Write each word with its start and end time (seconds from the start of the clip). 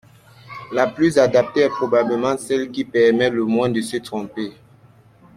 La 0.71 0.87
plus 0.87 1.19
adaptée 1.19 1.59
est 1.59 1.69
probablement 1.69 2.35
celle 2.35 2.71
qui 2.71 2.83
permet 2.83 3.29
le 3.29 3.45
moins 3.45 3.69
de 3.69 3.81
se 3.81 3.97
tromper. 3.97 4.51